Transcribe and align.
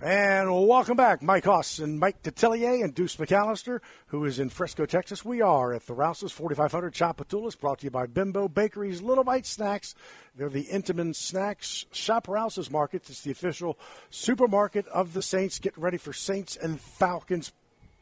And 0.00 0.48
welcome 0.68 0.96
back, 0.96 1.22
Mike 1.22 1.44
and 1.80 1.98
Mike 1.98 2.22
Detillier 2.22 2.84
and 2.84 2.94
Deuce 2.94 3.16
McAllister, 3.16 3.80
who 4.06 4.24
is 4.26 4.38
in 4.38 4.48
Frisco, 4.48 4.86
Texas. 4.86 5.24
We 5.24 5.40
are 5.40 5.74
at 5.74 5.86
the 5.86 5.92
Rouse's 5.92 6.30
4500 6.30 6.94
Tchoupitoulas, 6.94 7.58
brought 7.58 7.80
to 7.80 7.86
you 7.86 7.90
by 7.90 8.06
Bimbo 8.06 8.46
Bakeries 8.46 9.02
Little 9.02 9.24
Bite 9.24 9.44
Snacks. 9.44 9.96
They're 10.36 10.50
the 10.50 10.66
Intamin 10.66 11.16
Snacks 11.16 11.84
Shop 11.90 12.28
Rouse's 12.28 12.70
Market. 12.70 13.10
It's 13.10 13.22
the 13.22 13.32
official 13.32 13.76
supermarket 14.10 14.86
of 14.86 15.14
the 15.14 15.22
Saints. 15.22 15.58
Get 15.58 15.76
ready 15.76 15.96
for 15.96 16.12
Saints 16.12 16.54
and 16.54 16.80
Falcons 16.80 17.50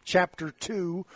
Chapter 0.05 0.51
2 0.51 1.07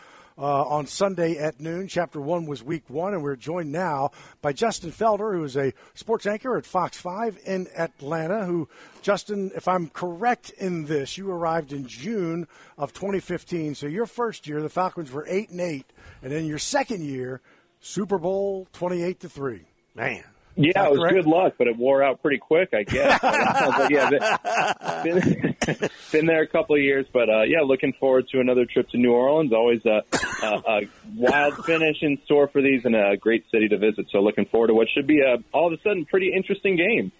uh, 0.41 0.62
on 0.64 0.86
Sunday 0.86 1.36
at 1.36 1.60
noon. 1.60 1.86
Chapter 1.86 2.20
one 2.20 2.46
was 2.46 2.62
week 2.62 2.84
one, 2.88 3.12
and 3.12 3.22
we're 3.22 3.36
joined 3.36 3.70
now 3.70 4.10
by 4.41 4.52
Justin 4.52 4.91
Felder, 4.91 5.34
who 5.34 5.44
is 5.44 5.56
a 5.56 5.72
sports 5.94 6.27
anchor 6.27 6.56
at 6.56 6.64
Fox 6.64 6.98
5 6.98 7.38
in 7.44 7.69
Atlanta. 7.77 8.47
Who, 8.47 8.69
Justin, 9.02 9.52
if 9.55 9.69
I'm 9.69 9.88
correct 9.88 10.50
in 10.50 10.86
this, 10.86 11.19
you 11.19 11.30
arrived 11.30 11.72
in 11.72 11.86
June 11.86 12.48
of 12.78 12.94
2015. 12.94 13.74
So 13.74 13.86
your 13.86 14.06
first 14.06 14.47
year, 14.47 14.62
the 14.62 14.70
Falcons 14.70 15.12
were 15.12 15.27
8 15.28 15.50
and 15.50 15.60
8, 15.60 15.86
and 16.22 16.32
then 16.32 16.47
your 16.47 16.58
second 16.58 17.04
year, 17.04 17.42
Super 17.80 18.19
Bowl 18.19 18.66
28 18.72 19.20
to 19.20 19.28
3. 19.28 19.60
Man. 19.94 20.25
Yeah, 20.56 20.86
it 20.86 20.90
was 20.90 20.98
correct? 21.00 21.14
good 21.14 21.26
luck, 21.26 21.54
but 21.58 21.68
it 21.68 21.76
wore 21.76 22.02
out 22.02 22.20
pretty 22.22 22.38
quick, 22.38 22.70
I 22.74 22.82
guess. 22.82 23.20
but 23.22 23.90
yeah, 23.90 25.02
been, 25.02 25.56
been 26.12 26.26
there 26.26 26.42
a 26.42 26.46
couple 26.46 26.76
of 26.76 26.82
years, 26.82 27.06
but 27.12 27.28
uh, 27.28 27.42
yeah, 27.42 27.60
looking 27.64 27.92
forward 27.98 28.28
to 28.30 28.40
another 28.40 28.66
trip 28.66 28.88
to 28.90 28.98
New 28.98 29.12
Orleans. 29.12 29.52
Always 29.52 29.84
a, 29.86 30.02
a, 30.42 30.46
a 30.46 30.80
wild 31.14 31.64
finish 31.64 31.98
in 32.02 32.18
store 32.24 32.48
for 32.48 32.60
these, 32.60 32.84
and 32.84 32.94
a 32.94 33.16
great 33.16 33.44
city 33.50 33.68
to 33.68 33.78
visit. 33.78 34.06
So 34.10 34.18
looking 34.20 34.46
forward 34.46 34.68
to 34.68 34.74
what 34.74 34.88
should 34.92 35.06
be 35.06 35.20
a 35.20 35.36
all 35.52 35.72
of 35.72 35.78
a 35.78 35.82
sudden 35.82 36.04
pretty 36.04 36.32
interesting 36.34 36.76
game. 36.76 37.12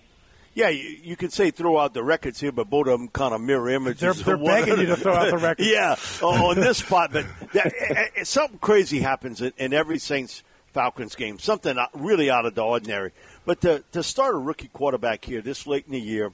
Yeah, 0.53 0.69
you, 0.70 0.97
you 1.03 1.17
could 1.17 1.33
say 1.33 1.53
throw 1.53 1.78
out 1.78 1.94
the 1.94 2.03
records 2.03 2.41
here, 2.41 2.50
but 2.50 2.69
both 2.69 2.89
of 2.89 2.98
them 2.98 3.09
kind 3.09 3.33
of 3.33 3.41
mirror 3.41 3.70
images. 3.70 4.00
They're, 4.00 4.37
they're 4.37 4.44
begging 4.44 4.81
you 4.81 4.87
to 4.87 4.97
throw 4.97 5.15
out 5.15 5.31
the 5.31 5.39
records. 5.39 5.69
yeah, 5.69 5.94
on 6.22 6.56
this 6.56 6.78
spot, 6.78 7.12
but 7.12 7.25
that, 7.53 7.67
it, 7.67 8.12
it, 8.17 8.27
something 8.27 8.59
crazy 8.59 8.98
happens 9.00 9.41
in, 9.41 9.53
in 9.59 9.72
every 9.72 9.98
Saints 9.98 10.42
Falcons 10.73 11.15
game. 11.15 11.39
Something 11.39 11.77
really 11.95 12.31
out 12.31 12.47
of 12.47 12.55
the 12.55 12.63
ordinary. 12.63 13.13
But 13.45 13.61
to, 13.63 13.83
to 13.93 14.03
start 14.03 14.35
a 14.35 14.39
rookie 14.39 14.69
quarterback 14.69 15.25
here 15.25 15.41
this 15.41 15.67
late 15.67 15.87
in 15.87 15.93
the 15.93 16.01
year, 16.01 16.33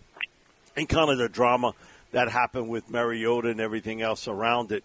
and 0.76 0.88
kind 0.88 1.10
of 1.10 1.18
the 1.18 1.28
drama 1.28 1.72
that 2.12 2.28
happened 2.28 2.68
with 2.68 2.90
Mariota 2.90 3.48
and 3.48 3.60
everything 3.60 4.02
else 4.02 4.28
around 4.28 4.72
it, 4.72 4.84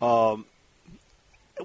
um, 0.00 0.44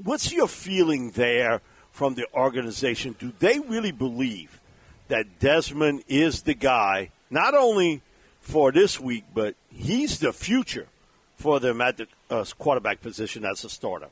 what's 0.04 0.32
your 0.32 0.48
feeling 0.48 1.12
there 1.12 1.62
from 1.92 2.16
the 2.16 2.26
organization? 2.34 3.16
Do 3.20 3.32
they 3.40 3.60
really 3.60 3.92
believe 3.92 4.60
that 5.08 5.40
Desmond 5.40 6.04
is 6.08 6.44
the 6.44 6.54
guy, 6.54 7.12
not 7.30 7.54
only 7.54 8.02
for 8.42 8.72
this 8.72 9.00
week, 9.00 9.26
but 9.34 9.56
he's 9.72 10.20
the 10.20 10.34
future 10.34 10.88
for 11.38 11.60
them 11.60 11.82
at 11.82 11.98
the 11.98 12.08
uh, 12.30 12.46
quarterback 12.58 13.02
position 13.02 13.46
as 13.46 13.64
a 13.64 13.70
starter? 13.70 14.08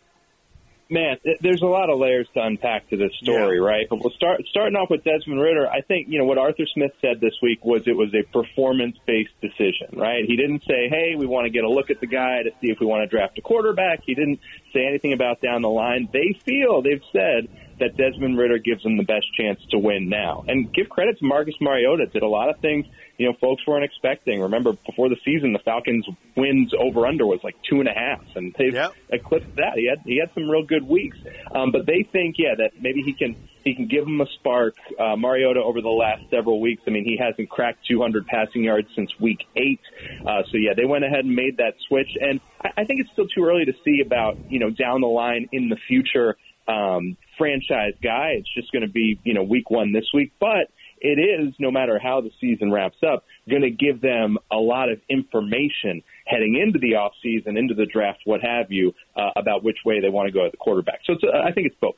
Man, 0.90 1.18
there's 1.42 1.62
a 1.62 1.68
lot 1.68 1.90
of 1.90 2.00
layers 2.00 2.28
to 2.34 2.42
unpack 2.42 2.90
to 2.90 2.98
this 2.98 3.12
story, 3.22 3.58
yeah. 3.58 3.66
right? 3.66 3.88
But 3.90 4.00
we'll 4.00 4.14
start 4.14 4.42
starting 4.50 4.78
off 4.78 4.90
with 4.90 5.04
Desmond 5.04 5.42
Ridder. 5.42 5.68
I 5.70 5.82
think 5.82 6.08
you 6.10 6.18
know 6.18 6.26
what 6.26 6.38
Arthur 6.38 6.66
Smith 6.74 6.92
said 7.02 7.20
this 7.20 7.34
week 7.42 7.66
was 7.66 7.84
it 7.88 7.98
was 7.98 8.14
a 8.14 8.24
performance-based 8.32 9.42
decision, 9.42 10.00
right? 10.00 10.24
He 10.26 10.38
didn't 10.38 10.64
say, 10.64 10.88
"Hey, 10.90 11.16
we 11.18 11.26
want 11.26 11.46
to 11.46 11.50
get 11.50 11.66
a 11.66 11.70
look 11.70 11.90
at 11.90 12.00
the 12.00 12.08
guy 12.08 12.44
to 12.44 12.52
see 12.62 12.72
if 12.72 12.80
we 12.80 12.86
want 12.86 13.04
to 13.04 13.08
draft 13.08 13.38
a 13.38 13.42
quarterback." 13.42 14.04
He 14.06 14.16
didn't 14.16 14.40
say 14.72 14.86
anything 14.88 15.12
about 15.12 15.42
down 15.42 15.62
the 15.62 15.70
line. 15.70 16.08
They 16.12 16.40
feel 16.46 16.82
they've 16.82 17.04
said 17.12 17.50
that 17.80 17.98
Desmond 17.98 18.38
Ridder 18.38 18.58
gives 18.58 18.84
them 18.84 18.98
the 18.98 19.04
best 19.04 19.26
chance 19.40 19.60
to 19.72 19.78
win 19.78 20.10
now. 20.10 20.44
And 20.48 20.74
give 20.74 20.90
credit 20.90 21.20
to 21.20 21.26
Marcus 21.26 21.56
Mariota, 21.62 22.08
did 22.08 22.24
a 22.24 22.28
lot 22.28 22.50
of 22.50 22.60
things 22.60 22.86
you 23.18 23.26
know, 23.26 23.34
folks 23.42 23.66
weren't 23.66 23.84
expecting. 23.84 24.42
Remember, 24.42 24.74
before 24.74 25.10
the 25.10 25.18
season, 25.26 25.52
the 25.52 25.60
Falcons' 25.60 26.08
wins 26.36 26.72
over 26.80 27.08
under 27.08 27.26
was 27.26 27.40
like 27.44 27.56
two 27.68 27.80
and 27.80 27.90
a 27.90 27.94
half, 27.94 28.24
and 28.36 28.54
they've 28.58 28.74
yep. 28.74 28.94
eclipsed 29.10 29.56
that. 29.56 29.74
He 29.76 29.88
had 29.88 30.00
he 30.06 30.20
had 30.20 30.32
some 30.36 30.50
real 30.50 30.64
good 30.64 30.88
weeks, 30.88 31.18
um, 31.54 31.72
but 31.72 31.86
they 31.86 32.08
think, 32.12 32.36
yeah, 32.38 32.54
that 32.58 32.80
maybe 32.80 33.02
he 33.02 33.14
can 33.14 33.36
he 33.64 33.74
can 33.74 33.88
give 33.88 34.06
them 34.06 34.22
a 34.22 34.28
spark. 34.40 34.76
Uh, 35.00 35.16
Mariota 35.16 35.62
over 35.62 35.82
the 35.82 35.90
last 35.90 36.30
several 36.30 36.62
weeks, 36.62 36.84
I 36.86 36.92
mean, 36.92 37.06
he 37.06 37.18
hasn't 37.18 37.50
cracked 37.50 37.88
200 37.88 38.28
passing 38.28 38.64
yards 38.64 38.88
since 38.96 39.10
week 39.20 39.40
eight. 39.56 39.82
Uh, 40.22 40.44
so 40.52 40.58
yeah, 40.58 40.74
they 40.76 40.86
went 40.86 41.04
ahead 41.04 41.26
and 41.26 41.36
made 41.36 41.58
that 41.58 41.74
switch, 41.88 42.10
and 42.22 42.40
I, 42.62 42.82
I 42.82 42.86
think 42.86 43.02
it's 43.02 43.12
still 43.14 43.28
too 43.28 43.46
early 43.46 43.66
to 43.66 43.74
see 43.84 44.02
about 44.06 44.38
you 44.52 44.60
know 44.60 44.70
down 44.70 45.02
the 45.02 45.08
line 45.08 45.50
in 45.52 45.70
the 45.70 45.78
future. 45.88 46.38
Um, 46.68 47.18
franchise 47.38 47.94
guy. 48.02 48.36
It's 48.38 48.54
just 48.54 48.72
going 48.72 48.86
to 48.86 48.92
be, 48.92 49.20
you 49.24 49.34
know, 49.34 49.44
week 49.44 49.70
one 49.70 49.92
this 49.94 50.06
week. 50.14 50.32
But 50.40 50.70
it 51.00 51.20
is, 51.20 51.54
no 51.60 51.72
matter 51.72 52.00
how 52.00 52.22
the 52.22 52.32
season 52.42 52.72
wraps 52.72 52.98
up, 53.08 53.24
going 53.50 53.62
to 53.62 53.70
give 53.70 54.02
them 54.02 54.38
a 54.52 54.58
lot 54.58 54.90
of 54.90 55.00
information 55.10 56.04
heading 56.26 56.56
into 56.56 56.80
the 56.80 56.96
off 56.96 57.14
season, 57.22 57.58
into 57.58 57.74
the 57.74 57.86
draft, 57.86 58.20
what 58.26 58.42
have 58.42 58.72
you, 58.72 58.94
uh, 59.16 59.30
about 59.36 59.64
which 59.64 59.78
way 59.86 60.02
they 60.02 60.10
want 60.10 60.28
to 60.28 60.32
go 60.32 60.46
at 60.46 60.52
the 60.52 60.58
quarterback. 60.58 61.02
So 61.06 61.14
uh, 61.14 61.42
I 61.46 61.52
think 61.52 61.68
it's 61.68 61.76
both. 61.80 61.96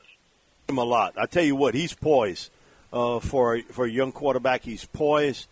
Him 0.68 0.78
a 0.78 0.84
lot. 0.84 1.14
I 1.16 1.26
tell 1.26 1.42
you 1.42 1.56
what, 1.56 1.74
he's 1.74 1.94
poised 1.94 2.50
uh, 2.92 3.20
for 3.20 3.60
for 3.70 3.86
a 3.86 3.90
young 3.90 4.12
quarterback. 4.12 4.62
He's 4.62 4.84
poised, 4.84 5.46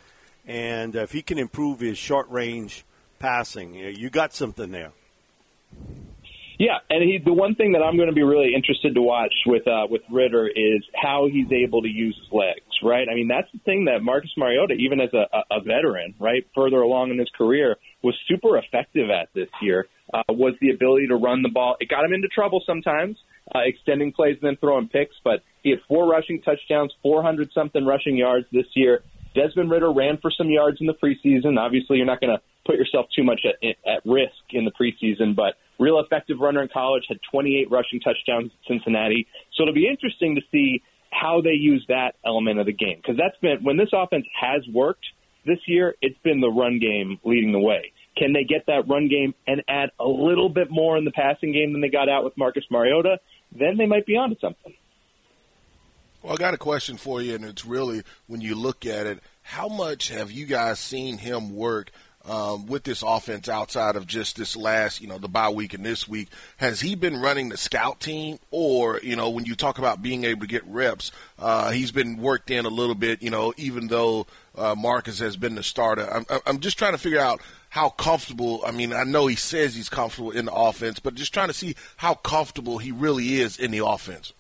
and 0.47 0.95
if 0.95 1.13
he 1.13 1.23
can 1.23 1.39
improve 1.39 1.81
his 1.81 1.99
short 1.99 2.29
range 2.31 2.85
passing, 3.19 3.75
you 3.75 4.11
got 4.11 4.35
something 4.35 4.71
there. 4.71 4.93
Yeah, 6.59 6.79
and 6.91 7.05
he, 7.05 7.19
the 7.25 7.33
one 7.33 7.55
thing 7.55 7.73
that 7.73 7.83
I'm 7.83 7.97
going 7.97 8.09
to 8.09 8.15
be 8.15 8.25
really 8.25 8.53
interested 8.55 8.97
to 8.97 9.03
watch 9.03 9.33
with 9.47 9.67
uh, 9.69 9.87
with 9.89 10.03
Ridder 10.11 10.49
is 10.49 10.83
how 10.93 11.29
he's 11.31 11.51
able 11.53 11.83
to 11.83 11.89
use 11.89 12.19
his 12.21 12.33
legs. 12.33 12.61
Right, 12.83 13.07
I 13.11 13.15
mean 13.15 13.29
that's 13.29 13.51
the 13.53 13.61
thing 13.61 13.85
that 13.85 14.03
Marcus 14.03 14.31
Mariota, 14.37 14.75
even 14.75 15.01
as 15.01 15.11
a, 15.15 15.27
a 15.51 15.61
veteran, 15.61 16.15
right, 16.19 16.45
further 16.55 16.79
along 16.79 17.11
in 17.11 17.19
his 17.19 17.31
career, 17.37 17.77
was 18.03 18.15
super 18.27 18.59
effective 18.59 19.09
at 19.11 19.29
this 19.35 19.49
year. 19.63 19.87
Uh, 20.13 20.23
was 20.31 20.55
the 20.63 20.71
ability 20.71 21.07
to 21.07 21.17
run 21.17 21.43
the 21.43 21.51
ball. 21.51 21.77
It 21.81 21.91
got 21.91 22.03
him 22.03 22.15
into 22.15 22.29
trouble 22.29 22.63
sometimes, 22.65 23.19
uh, 23.55 23.59
extending 23.67 24.11
plays 24.11 24.39
and 24.41 24.49
then 24.49 24.57
throwing 24.57 24.89
picks. 24.89 25.15
But 25.23 25.43
he 25.63 25.71
had 25.71 25.81
four 25.87 26.09
rushing 26.09 26.41
touchdowns, 26.41 26.95
400 27.03 27.51
something 27.53 27.85
rushing 27.85 28.17
yards 28.17 28.47
this 28.51 28.65
year. 28.75 29.03
Desmond 29.35 29.71
Ridder 29.71 29.93
ran 29.93 30.17
for 30.17 30.31
some 30.31 30.49
yards 30.49 30.79
in 30.81 30.87
the 30.87 30.95
preseason. 30.95 31.59
Obviously, 31.59 31.99
you're 31.99 32.07
not 32.07 32.23
going 32.23 32.35
to 32.35 32.43
put 32.65 32.77
yourself 32.77 33.07
too 33.15 33.23
much 33.23 33.43
at, 33.45 33.77
at 33.87 34.01
risk 34.07 34.33
in 34.51 34.65
the 34.65 34.73
preseason, 34.73 35.37
but 35.37 35.57
real 35.79 36.01
effective 36.01 36.39
runner 36.41 36.63
in 36.63 36.69
college, 36.69 37.05
had 37.09 37.19
28 37.31 37.71
rushing 37.71 38.01
touchdowns 38.01 38.51
at 38.53 38.69
Cincinnati. 38.69 39.27
So 39.55 39.63
it'll 39.63 39.75
be 39.75 39.89
interesting 39.89 40.35
to 40.37 40.43
see 40.51 40.83
how 41.11 41.41
they 41.41 41.53
use 41.53 41.85
that 41.89 42.15
element 42.25 42.61
of 42.61 42.67
the 42.67 42.73
game 42.73 42.97
because 42.97 43.17
that's 43.17 43.37
been 43.41 43.65
when 43.65 43.77
this 43.77 43.91
offense 43.93 44.27
has 44.41 44.63
worked 44.69 45.07
this 45.47 45.59
year. 45.67 45.95
It's 46.03 46.19
been 46.23 46.41
the 46.41 46.51
run 46.51 46.79
game 46.79 47.19
leading 47.25 47.53
the 47.53 47.61
way. 47.61 47.93
Can 48.17 48.33
they 48.33 48.45
get 48.45 48.67
that 48.67 48.89
run 48.89 49.09
game 49.09 49.35
and 49.47 49.63
add 49.69 49.91
a 50.01 50.07
little 50.07 50.49
bit 50.49 50.71
more 50.71 50.97
in 50.97 51.05
the 51.05 51.13
passing 51.13 51.53
game 51.53 51.73
than 51.73 51.81
they 51.81 51.89
got 51.89 52.09
out 52.09 52.25
with 52.25 52.37
Marcus 52.37 52.65
Mariota? 52.71 53.19
Then 53.57 53.77
they 53.77 53.87
might 53.87 54.07
be 54.07 54.17
onto 54.17 54.39
something. 54.41 54.75
Well, 56.23 56.33
I 56.33 56.37
got 56.37 56.53
a 56.53 56.59
question 56.59 56.97
for 56.97 57.23
you, 57.23 57.37
and 57.37 57.45
it's 57.45 57.65
really 57.65 58.03
when 58.27 58.41
you 58.41 58.57
look 58.57 58.85
at 58.85 59.07
it, 59.07 59.21
how 59.43 59.69
much 59.69 60.09
have 60.09 60.33
you 60.33 60.47
guys 60.47 60.81
seen 60.81 61.17
him 61.19 61.55
work 61.55 61.93
um, 62.25 62.67
with 62.67 62.85
this 62.85 63.03
offense 63.03 63.49
outside 63.49 63.97
of 63.97 64.07
just 64.07 64.37
this 64.37 64.57
last, 64.57 65.01
you 65.01 65.09
know, 65.09 65.19
the 65.19 65.29
bye 65.29 65.49
week 65.49 65.75
and 65.75 65.85
this 65.85 66.09
week? 66.09 66.29
Has 66.59 66.81
he 66.81 66.95
been 66.95 67.21
running 67.21 67.49
the 67.49 67.57
scout 67.57 68.01
team, 68.01 68.39
or 68.51 69.01
you 69.03 69.17
know, 69.17 69.31
when 69.31 69.45
you 69.45 69.55
talk 69.55 69.79
about 69.79 70.03
being 70.03 70.25
able 70.25 70.43
to 70.43 70.47
get 70.47 70.67
reps, 70.67 71.13
uh, 71.39 71.71
he's 71.71 71.93
been 71.93 72.19
worked 72.19 72.51
in 72.51 72.67
a 72.67 72.71
little 72.71 72.95
bit, 72.95 73.23
you 73.23 73.31
know, 73.31 73.53
even 73.57 73.89
though 73.89 74.27
uh, 74.57 74.75
Marcus 74.77 75.19
has 75.21 75.37
been 75.37 75.55
the 75.55 75.63
starter. 75.63 76.09
I'm, 76.13 76.27
I'm 76.47 76.61
just 76.61 76.79
trying 76.79 76.93
to 76.93 76.99
figure 76.99 77.21
out 77.21 77.41
how 77.71 77.91
comfortable. 77.91 78.63
I 78.67 78.71
mean, 78.73 78.93
I 78.93 79.05
know 79.05 79.27
he 79.27 79.37
says 79.37 79.75
he's 79.75 79.89
comfortable 79.89 80.31
in 80.31 80.47
the 80.47 80.55
offense, 80.55 80.99
but 80.99 81.15
just 81.15 81.33
trying 81.33 81.49
to 81.49 81.55
see 81.55 81.77
how 81.97 82.15
comfortable 82.15 82.79
he 82.79 82.93
really 82.93 83.41
is 83.41 83.59
in 83.59 83.71
the 83.71 83.85
offense. 83.85 84.33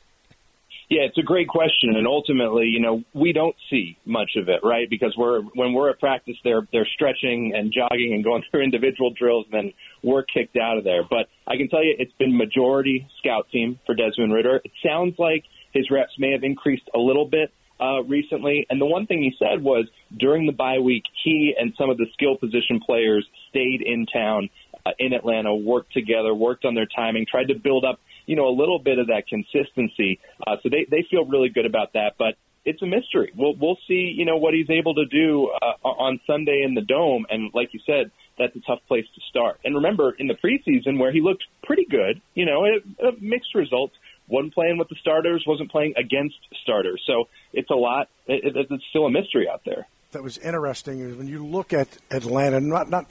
Yeah, 0.88 1.02
it's 1.02 1.18
a 1.18 1.22
great 1.22 1.48
question, 1.48 1.96
and 1.96 2.06
ultimately, 2.06 2.64
you 2.64 2.80
know, 2.80 3.04
we 3.12 3.34
don't 3.34 3.54
see 3.68 3.98
much 4.06 4.30
of 4.36 4.48
it, 4.48 4.60
right? 4.64 4.88
Because 4.88 5.14
we're 5.18 5.42
when 5.42 5.74
we're 5.74 5.90
at 5.90 6.00
practice, 6.00 6.36
they're 6.44 6.66
they're 6.72 6.88
stretching 6.94 7.52
and 7.54 7.70
jogging 7.72 8.14
and 8.14 8.24
going 8.24 8.42
through 8.50 8.62
individual 8.62 9.12
drills, 9.12 9.44
and 9.52 9.52
then 9.52 9.72
we're 10.02 10.22
kicked 10.22 10.56
out 10.56 10.78
of 10.78 10.84
there. 10.84 11.02
But 11.02 11.28
I 11.46 11.58
can 11.58 11.68
tell 11.68 11.84
you, 11.84 11.94
it's 11.98 12.12
been 12.18 12.36
majority 12.36 13.06
scout 13.18 13.48
team 13.52 13.78
for 13.84 13.94
Desmond 13.94 14.32
Ridder. 14.32 14.62
It 14.64 14.72
sounds 14.82 15.16
like 15.18 15.44
his 15.74 15.90
reps 15.90 16.12
may 16.18 16.32
have 16.32 16.42
increased 16.42 16.88
a 16.94 16.98
little 16.98 17.26
bit 17.26 17.52
uh, 17.78 18.02
recently, 18.04 18.66
and 18.70 18.80
the 18.80 18.86
one 18.86 19.06
thing 19.06 19.22
he 19.22 19.34
said 19.38 19.62
was 19.62 19.86
during 20.16 20.46
the 20.46 20.52
bye 20.52 20.78
week, 20.78 21.04
he 21.22 21.54
and 21.58 21.74
some 21.76 21.90
of 21.90 21.98
the 21.98 22.06
skill 22.14 22.38
position 22.38 22.80
players 22.80 23.26
stayed 23.50 23.82
in 23.82 24.06
town 24.06 24.48
uh, 24.86 24.92
in 24.98 25.12
Atlanta, 25.12 25.54
worked 25.54 25.92
together, 25.92 26.34
worked 26.34 26.64
on 26.64 26.74
their 26.74 26.88
timing, 26.96 27.26
tried 27.30 27.48
to 27.48 27.54
build 27.54 27.84
up 27.84 28.00
you 28.28 28.36
know, 28.36 28.46
a 28.46 28.56
little 28.62 28.78
bit 28.78 28.98
of 28.98 29.06
that 29.08 29.24
consistency. 29.26 30.20
Uh, 30.46 30.56
so 30.62 30.68
they, 30.68 30.86
they 30.88 31.04
feel 31.10 31.24
really 31.24 31.48
good 31.48 31.66
about 31.66 31.94
that. 31.94 32.12
But 32.18 32.36
it's 32.64 32.82
a 32.82 32.86
mystery. 32.86 33.32
We'll 33.34 33.56
we'll 33.56 33.78
see, 33.88 34.14
you 34.16 34.26
know, 34.26 34.36
what 34.36 34.52
he's 34.52 34.68
able 34.68 34.94
to 34.94 35.06
do 35.06 35.50
uh, 35.62 35.88
on 35.88 36.20
Sunday 36.26 36.62
in 36.66 36.74
the 36.74 36.82
dome. 36.82 37.24
And 37.30 37.50
like 37.54 37.70
you 37.72 37.80
said, 37.86 38.10
that's 38.38 38.54
a 38.54 38.60
tough 38.60 38.80
place 38.86 39.06
to 39.14 39.20
start. 39.30 39.58
And 39.64 39.74
remember, 39.76 40.12
in 40.12 40.26
the 40.28 40.34
preseason 40.34 40.98
where 41.00 41.10
he 41.10 41.20
looked 41.22 41.44
pretty 41.64 41.86
good, 41.86 42.20
you 42.34 42.44
know, 42.44 42.64
it, 42.64 42.84
uh, 43.02 43.12
mixed 43.20 43.54
results. 43.54 43.94
Wasn't 44.30 44.52
playing 44.52 44.76
with 44.76 44.90
the 44.90 44.96
starters, 45.00 45.42
wasn't 45.46 45.70
playing 45.70 45.94
against 45.96 46.36
starters. 46.62 47.02
So 47.06 47.28
it's 47.54 47.70
a 47.70 47.74
lot. 47.74 48.10
It, 48.26 48.54
it, 48.54 48.66
it's 48.70 48.84
still 48.90 49.06
a 49.06 49.10
mystery 49.10 49.48
out 49.50 49.62
there. 49.64 49.88
That 50.12 50.22
was 50.22 50.36
interesting 50.36 51.00
is 51.00 51.16
when 51.16 51.28
you 51.28 51.46
look 51.46 51.72
at 51.72 51.88
Atlanta, 52.10 52.60
not 52.60 52.90
not 52.90 53.06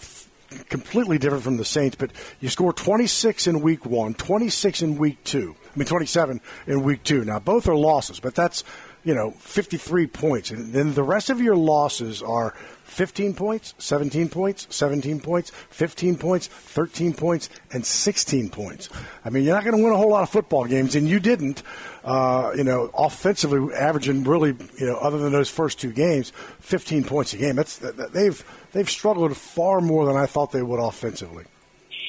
completely 0.69 1.17
different 1.17 1.43
from 1.43 1.57
the 1.57 1.65
Saints, 1.65 1.95
but 1.95 2.11
you 2.39 2.49
score 2.49 2.73
26 2.73 3.47
in 3.47 3.61
week 3.61 3.85
one, 3.85 4.13
26 4.13 4.81
in 4.81 4.97
week 4.97 5.23
two. 5.23 5.55
I 5.75 5.79
mean, 5.79 5.87
27 5.87 6.41
in 6.67 6.83
week 6.83 7.03
two. 7.03 7.23
Now, 7.25 7.39
both 7.39 7.67
are 7.67 7.75
losses, 7.75 8.19
but 8.19 8.35
that's, 8.35 8.63
you 9.07 9.15
know, 9.15 9.31
53 9.39 10.05
points. 10.07 10.51
And 10.51 10.73
then 10.73 10.93
the 10.93 11.01
rest 11.01 11.29
of 11.29 11.39
your 11.39 11.55
losses 11.55 12.21
are 12.21 12.53
15 12.83 13.35
points, 13.35 13.73
17 13.77 14.27
points, 14.27 14.67
17 14.69 15.21
points, 15.21 15.49
15 15.69 16.17
points, 16.17 16.47
13 16.47 17.13
points, 17.13 17.49
and 17.71 17.85
16 17.85 18.49
points. 18.49 18.89
I 19.23 19.29
mean, 19.29 19.45
you're 19.45 19.55
not 19.55 19.63
going 19.63 19.77
to 19.77 19.81
win 19.81 19.93
a 19.93 19.95
whole 19.97 20.09
lot 20.09 20.23
of 20.23 20.29
football 20.29 20.65
games, 20.65 20.93
and 20.93 21.07
you 21.07 21.21
didn't. 21.21 21.63
Uh, 22.03 22.51
you 22.57 22.65
know, 22.65 22.91
offensively, 22.97 23.73
averaging 23.73 24.25
really, 24.25 24.57
you 24.77 24.85
know, 24.85 24.97
other 24.97 25.19
than 25.19 25.31
those 25.31 25.49
first 25.49 25.79
two 25.79 25.93
games, 25.93 26.33
15 26.59 27.05
points 27.05 27.33
a 27.33 27.37
game. 27.37 27.55
That's 27.55 27.77
they've 27.77 28.43
they've 28.73 28.89
struggled 28.89 29.37
far 29.37 29.79
more 29.79 30.05
than 30.05 30.17
I 30.17 30.25
thought 30.25 30.51
they 30.51 30.63
would 30.63 30.85
offensively. 30.85 31.45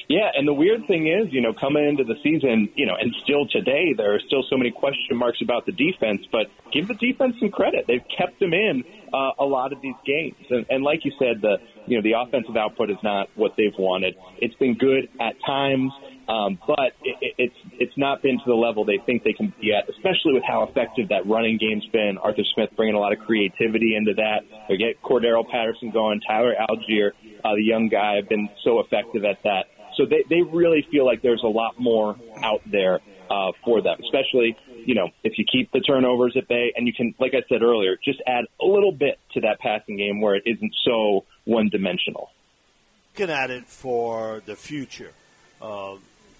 Yeah, 0.09 0.31
and 0.35 0.47
the 0.47 0.53
weird 0.53 0.87
thing 0.87 1.05
is, 1.05 1.31
you 1.31 1.39
know, 1.39 1.53
coming 1.53 1.87
into 1.87 2.03
the 2.03 2.15
season, 2.23 2.69
you 2.73 2.87
know, 2.87 2.95
and 2.99 3.13
still 3.23 3.45
today, 3.45 3.93
there 3.95 4.15
are 4.15 4.19
still 4.19 4.41
so 4.49 4.57
many 4.57 4.71
question 4.71 5.15
marks 5.15 5.37
about 5.39 5.67
the 5.67 5.71
defense. 5.71 6.25
But 6.31 6.47
give 6.73 6.87
the 6.87 6.95
defense 6.95 7.35
some 7.39 7.51
credit; 7.51 7.85
they've 7.87 8.03
kept 8.17 8.39
them 8.39 8.51
in 8.51 8.83
uh, 9.13 9.37
a 9.37 9.45
lot 9.45 9.71
of 9.71 9.83
these 9.83 9.93
games. 10.07 10.33
And, 10.49 10.65
and 10.71 10.83
like 10.83 11.05
you 11.05 11.11
said, 11.19 11.43
the 11.43 11.57
you 11.85 11.97
know 11.97 12.01
the 12.01 12.13
offensive 12.17 12.57
output 12.57 12.89
is 12.89 12.97
not 13.03 13.29
what 13.35 13.53
they've 13.55 13.77
wanted. 13.77 14.15
It's 14.39 14.55
been 14.55 14.73
good 14.79 15.09
at 15.21 15.35
times, 15.45 15.91
um, 16.27 16.57
but 16.65 16.97
it, 17.05 17.35
it's 17.37 17.59
it's 17.73 17.95
not 17.95 18.23
been 18.23 18.39
to 18.39 18.45
the 18.47 18.57
level 18.57 18.85
they 18.85 18.97
think 19.05 19.21
they 19.21 19.33
can 19.33 19.53
be 19.61 19.73
at. 19.77 19.93
Especially 19.93 20.33
with 20.33 20.43
how 20.43 20.63
effective 20.63 21.09
that 21.09 21.27
running 21.27 21.59
game's 21.59 21.85
been. 21.93 22.17
Arthur 22.17 22.49
Smith 22.55 22.71
bringing 22.75 22.95
a 22.95 22.99
lot 22.99 23.13
of 23.13 23.19
creativity 23.19 23.93
into 23.95 24.15
that. 24.15 24.41
They 24.69 24.77
get 24.77 25.03
Cordarrelle 25.03 25.47
Patterson 25.47 25.91
going. 25.91 26.19
Tyler 26.25 26.55
Allgeier, 26.57 27.11
uh, 27.45 27.53
the 27.53 27.61
young 27.61 27.89
guy, 27.89 28.15
have 28.15 28.27
been 28.27 28.49
so 28.63 28.79
effective 28.79 29.23
at 29.23 29.43
that. 29.43 29.69
So 29.99 30.05
they, 30.05 30.23
they 30.29 30.41
really 30.43 30.87
feel 30.89 31.05
like 31.05 31.21
there's 31.21 31.43
a 31.43 31.49
lot 31.49 31.77
more 31.77 32.15
out 32.41 32.61
there 32.65 33.01
uh, 33.29 33.51
for 33.65 33.81
them, 33.81 33.99
especially, 34.01 34.57
you 34.85 34.95
know, 34.95 35.09
if 35.25 35.37
you 35.37 35.43
keep 35.43 35.73
the 35.73 35.81
turnovers 35.81 36.37
at 36.37 36.47
bay 36.47 36.71
and 36.73 36.87
you 36.87 36.93
can, 36.93 37.13
like 37.19 37.33
I 37.33 37.43
said 37.49 37.61
earlier, 37.61 37.97
just 38.01 38.21
add 38.25 38.45
a 38.61 38.65
little 38.65 38.93
bit 38.93 39.19
to 39.33 39.41
that 39.41 39.59
passing 39.59 39.97
game 39.97 40.21
where 40.21 40.35
it 40.35 40.43
isn't 40.45 40.73
so 40.85 41.25
one 41.43 41.67
dimensional. 41.67 42.31
Looking 43.13 43.35
at 43.35 43.51
it 43.51 43.65
for 43.65 44.41
the 44.45 44.55
future, 44.55 45.11
uh, 45.61 45.95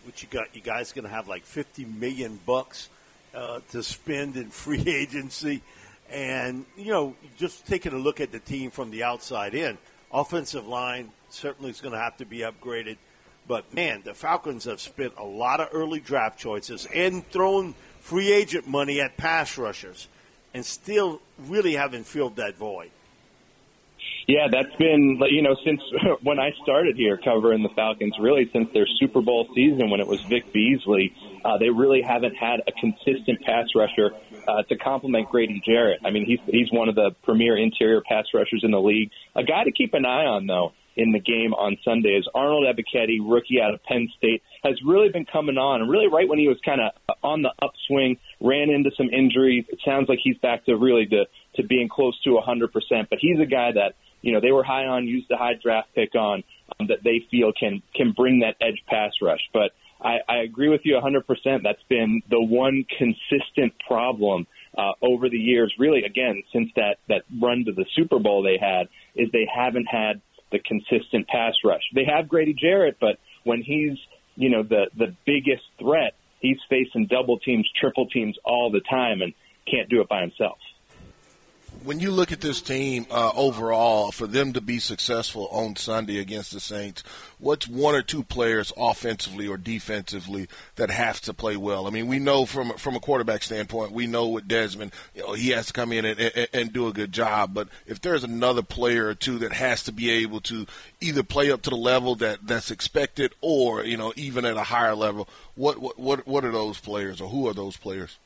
which 0.05 0.23
you 0.23 0.29
got, 0.29 0.55
you 0.55 0.61
guys 0.61 0.93
going 0.93 1.03
to 1.03 1.11
have 1.11 1.27
like 1.27 1.43
50 1.43 1.83
million 1.83 2.39
bucks 2.45 2.87
uh, 3.35 3.59
to 3.71 3.83
spend 3.83 4.37
in 4.37 4.49
free 4.51 4.87
agency. 4.87 5.61
And, 6.09 6.65
you 6.77 6.93
know, 6.93 7.15
just 7.37 7.67
taking 7.67 7.91
a 7.91 7.97
look 7.97 8.21
at 8.21 8.31
the 8.31 8.39
team 8.39 8.71
from 8.71 8.89
the 8.89 9.03
outside 9.03 9.53
in, 9.53 9.77
offensive 10.13 10.65
line 10.65 11.11
certainly 11.29 11.71
is 11.71 11.81
going 11.81 11.93
to 11.93 11.99
have 11.99 12.15
to 12.17 12.25
be 12.25 12.39
upgraded. 12.39 12.95
But 13.49 13.73
man, 13.73 14.03
the 14.05 14.13
Falcons 14.13 14.65
have 14.65 14.79
spent 14.79 15.13
a 15.17 15.25
lot 15.25 15.59
of 15.59 15.69
early 15.73 15.99
draft 15.99 16.37
choices 16.37 16.85
and 16.93 17.25
thrown 17.31 17.73
free 17.99 18.31
agent 18.31 18.67
money 18.67 19.01
at 19.01 19.17
pass 19.17 19.57
rushers, 19.57 20.07
and 20.53 20.63
still 20.63 21.19
really 21.39 21.73
haven't 21.73 22.03
filled 22.03 22.35
that 22.35 22.57
void. 22.57 22.91
Yeah, 24.27 24.49
that's 24.51 24.75
been 24.75 25.19
you 25.31 25.41
know 25.41 25.55
since 25.65 25.81
when 26.21 26.39
I 26.39 26.51
started 26.61 26.95
here 26.95 27.17
covering 27.17 27.63
the 27.63 27.69
Falcons, 27.69 28.13
really 28.19 28.47
since 28.53 28.71
their 28.71 28.85
Super 28.99 29.19
Bowl 29.19 29.49
season 29.55 29.89
when 29.89 29.99
it 29.99 30.05
was 30.05 30.21
Vic 30.29 30.53
Beasley, 30.53 31.11
uh, 31.43 31.57
they 31.57 31.71
really 31.71 32.03
haven't 32.03 32.35
had 32.35 32.61
a 32.67 32.71
consistent 32.79 33.41
pass 33.41 33.65
rusher 33.75 34.11
uh, 34.47 34.61
to 34.61 34.77
complement 34.77 35.27
Grady 35.27 35.59
Jarrett. 35.65 36.01
I 36.05 36.11
mean, 36.11 36.27
he's 36.27 36.39
he's 36.45 36.71
one 36.71 36.87
of 36.87 36.93
the 36.93 37.15
premier 37.23 37.57
interior 37.57 38.01
pass 38.07 38.25
rushers 38.31 38.61
in 38.63 38.69
the 38.69 38.79
league. 38.79 39.09
A 39.35 39.43
guy 39.43 39.63
to 39.63 39.71
keep 39.71 39.95
an 39.95 40.05
eye 40.05 40.25
on 40.25 40.45
though 40.45 40.73
in 40.99 41.13
the 41.13 41.19
game 41.19 41.53
on 41.53 41.77
Sunday 41.85 42.09
is 42.09 42.27
Arnold 42.35 42.65
Ebiketie, 42.65 43.19
rookie 43.23 43.61
out 43.61 43.73
of 43.73 43.81
Penn 43.83 44.09
State, 44.17 44.43
has 44.63 44.75
really 44.85 45.07
been 45.07 45.25
coming 45.25 45.57
on. 45.57 45.79
And 45.81 45.89
really, 45.89 46.07
right 46.07 46.27
when 46.27 46.39
he 46.39 46.49
was 46.49 46.57
kind 46.65 46.81
of 46.81 46.91
on 47.23 47.41
the 47.41 47.53
upswing, 47.61 48.17
ran 48.41 48.69
into 48.69 48.91
some 48.97 49.07
injuries. 49.09 49.63
It 49.69 49.79
sounds 49.85 50.09
like 50.09 50.19
he's 50.21 50.37
back 50.39 50.65
to 50.65 50.75
really 50.75 51.05
to, 51.05 51.25
to 51.55 51.63
being 51.63 51.87
close 51.87 52.21
to 52.23 52.31
100%. 52.31 52.69
But 53.09 53.19
he's 53.21 53.39
a 53.39 53.45
guy 53.45 53.71
that, 53.71 53.95
you 54.21 54.33
know, 54.33 54.41
they 54.41 54.51
were 54.51 54.63
high 54.63 54.85
on, 54.85 55.07
used 55.07 55.31
a 55.31 55.37
high 55.37 55.53
draft 55.61 55.95
pick 55.95 56.15
on, 56.15 56.43
um, 56.77 56.87
that 56.87 57.01
they 57.01 57.25
feel 57.31 57.53
can, 57.57 57.81
can 57.95 58.11
bring 58.11 58.39
that 58.39 58.55
edge 58.59 58.83
pass 58.87 59.13
rush. 59.21 59.41
But 59.53 59.71
I, 60.01 60.17
I 60.27 60.37
agree 60.39 60.67
with 60.67 60.81
you 60.83 60.99
100%. 61.01 61.23
That's 61.63 61.83
been 61.87 62.21
the 62.29 62.41
one 62.41 62.85
consistent 62.97 63.73
problem 63.87 64.47
uh, 64.77 64.91
over 65.01 65.29
the 65.29 65.37
years, 65.37 65.73
really, 65.79 66.03
again, 66.03 66.43
since 66.53 66.69
that, 66.75 66.97
that 67.07 67.23
run 67.41 67.63
to 67.65 67.71
the 67.71 67.85
Super 67.95 68.19
Bowl 68.19 68.43
they 68.43 68.57
had, 68.59 68.87
is 69.15 69.29
they 69.31 69.47
haven't 69.53 69.87
had 69.87 70.21
the 70.51 70.59
consistent 70.59 71.27
pass 71.27 71.53
rush. 71.63 71.83
They 71.93 72.05
have 72.05 72.27
Grady 72.27 72.53
Jarrett, 72.53 72.97
but 72.99 73.17
when 73.43 73.61
he's 73.61 73.97
you 74.35 74.49
know 74.49 74.63
the 74.63 74.89
the 74.97 75.15
biggest 75.25 75.63
threat, 75.79 76.15
he's 76.39 76.57
facing 76.69 77.07
double 77.07 77.39
teams, 77.39 77.69
triple 77.79 78.07
teams 78.07 78.37
all 78.43 78.71
the 78.71 78.81
time, 78.81 79.21
and 79.21 79.33
can't 79.69 79.89
do 79.89 80.01
it 80.01 80.09
by 80.09 80.21
himself 80.21 80.57
when 81.83 81.99
you 81.99 82.11
look 82.11 82.31
at 82.31 82.41
this 82.41 82.61
team 82.61 83.05
uh, 83.09 83.31
overall, 83.35 84.11
for 84.11 84.27
them 84.27 84.53
to 84.53 84.61
be 84.61 84.79
successful 84.79 85.47
on 85.51 85.75
Sunday 85.75 86.19
against 86.19 86.51
the 86.51 86.59
Saints, 86.59 87.03
what's 87.37 87.67
one 87.67 87.95
or 87.95 88.01
two 88.01 88.23
players 88.23 88.73
offensively 88.77 89.47
or 89.47 89.57
defensively 89.57 90.47
that 90.75 90.89
have 90.89 91.21
to 91.21 91.33
play 91.33 91.57
well? 91.57 91.87
I 91.87 91.89
mean, 91.89 92.07
we 92.07 92.19
know 92.19 92.45
from 92.45 92.71
from 92.77 92.95
a 92.95 92.99
quarterback 92.99 93.43
standpoint, 93.43 93.91
we 93.91 94.07
know 94.07 94.27
with 94.27 94.47
Desmond, 94.47 94.91
you 95.15 95.23
know, 95.23 95.33
he 95.33 95.49
has 95.49 95.67
to 95.67 95.73
come 95.73 95.91
in 95.91 96.05
and, 96.05 96.19
and, 96.19 96.47
and 96.53 96.73
do 96.73 96.87
a 96.87 96.93
good 96.93 97.11
job. 97.11 97.53
But 97.53 97.69
if 97.87 98.01
there's 98.01 98.23
another 98.23 98.61
player 98.61 99.07
or 99.07 99.15
two 99.15 99.39
that 99.39 99.53
has 99.53 99.83
to 99.83 99.91
be 99.91 100.09
able 100.09 100.41
to 100.41 100.65
either 101.01 101.23
play 101.23 101.51
up 101.51 101.61
to 101.63 101.69
the 101.69 101.77
level 101.77 102.15
that 102.15 102.39
that's 102.45 102.71
expected, 102.71 103.33
or 103.41 103.83
you 103.83 103.97
know, 103.97 104.13
even 104.15 104.45
at 104.45 104.57
a 104.57 104.63
higher 104.63 104.95
level, 104.95 105.29
what 105.55 105.99
what 105.99 106.27
what 106.27 106.45
are 106.45 106.51
those 106.51 106.79
players, 106.79 107.21
or 107.21 107.29
who 107.29 107.47
are 107.47 107.53
those 107.53 107.77
players? 107.77 108.17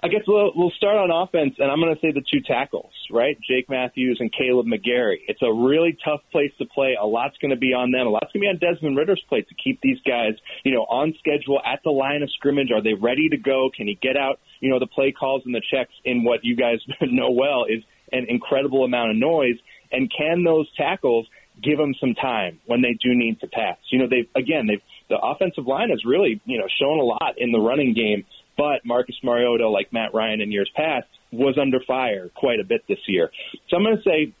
I 0.00 0.06
guess 0.06 0.22
we'll, 0.28 0.52
we'll 0.54 0.70
start 0.76 0.96
on 0.96 1.10
offense, 1.10 1.54
and 1.58 1.72
I'm 1.72 1.80
going 1.80 1.92
to 1.92 2.00
say 2.00 2.12
the 2.12 2.22
two 2.22 2.38
tackles, 2.46 2.92
right? 3.10 3.36
Jake 3.50 3.68
Matthews 3.68 4.18
and 4.20 4.32
Kaleb 4.32 4.66
McGary. 4.66 5.18
It's 5.26 5.42
a 5.42 5.52
really 5.52 5.98
tough 6.04 6.20
place 6.30 6.52
to 6.58 6.66
play. 6.66 6.94
A 7.00 7.04
lot's 7.04 7.36
going 7.38 7.50
to 7.50 7.56
be 7.56 7.74
on 7.74 7.90
them. 7.90 8.06
A 8.06 8.10
lot's 8.10 8.30
going 8.32 8.46
to 8.46 8.46
be 8.46 8.46
on 8.46 8.58
Desmond 8.58 8.96
Ridder's 8.96 9.22
plate 9.28 9.48
to 9.48 9.56
keep 9.56 9.80
these 9.80 9.98
guys, 10.06 10.34
you 10.64 10.72
know, 10.72 10.82
on 10.82 11.14
schedule 11.18 11.60
at 11.66 11.80
the 11.82 11.90
line 11.90 12.22
of 12.22 12.30
scrimmage. 12.30 12.70
Are 12.70 12.80
they 12.80 12.94
ready 12.94 13.28
to 13.30 13.36
go? 13.36 13.70
Can 13.76 13.88
he 13.88 13.98
get 14.00 14.16
out, 14.16 14.38
you 14.60 14.70
know, 14.70 14.78
the 14.78 14.86
play 14.86 15.10
calls 15.10 15.42
and 15.44 15.52
the 15.52 15.62
checks 15.68 15.92
in 16.04 16.22
what 16.22 16.44
you 16.44 16.54
guys 16.54 16.78
know 17.02 17.32
well 17.32 17.64
is 17.68 17.82
an 18.12 18.26
incredible 18.28 18.84
amount 18.84 19.10
of 19.10 19.16
noise? 19.16 19.58
And 19.90 20.12
can 20.16 20.44
those 20.44 20.68
tackles 20.76 21.26
give 21.60 21.76
them 21.76 21.94
some 21.98 22.14
time 22.14 22.60
when 22.66 22.82
they 22.82 22.92
do 22.92 23.16
need 23.16 23.40
to 23.40 23.48
pass? 23.48 23.78
You 23.90 23.98
know, 23.98 24.06
they've, 24.08 24.28
again, 24.36 24.68
they've, 24.68 24.82
the 25.08 25.18
offensive 25.18 25.66
line 25.66 25.90
has 25.90 26.04
really, 26.04 26.40
you 26.44 26.58
know, 26.58 26.68
shown 26.80 27.00
a 27.00 27.02
lot 27.02 27.34
in 27.38 27.50
the 27.50 27.58
running 27.58 27.94
game 27.94 28.24
but 28.58 28.84
Marcus 28.84 29.14
Mariota, 29.22 29.68
like 29.68 29.92
Matt 29.92 30.12
Ryan 30.12 30.40
in 30.40 30.50
years 30.50 30.70
past, 30.74 31.06
was 31.30 31.56
under 31.56 31.78
fire 31.86 32.28
quite 32.34 32.58
a 32.58 32.64
bit 32.64 32.82
this 32.88 32.98
year. 33.06 33.30
So 33.68 33.76
I'm 33.76 33.84
going 33.84 33.96
to 33.96 34.02
say 34.02 34.34